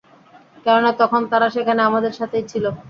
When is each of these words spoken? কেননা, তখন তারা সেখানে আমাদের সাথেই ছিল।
কেননা, 0.65 0.91
তখন 1.01 1.21
তারা 1.31 1.47
সেখানে 1.49 1.81
আমাদের 1.89 2.13
সাথেই 2.19 2.45
ছিল। 2.51 2.65